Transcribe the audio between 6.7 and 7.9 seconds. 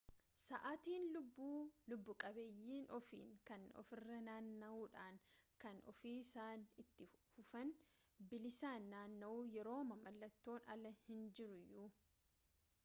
itti fufuun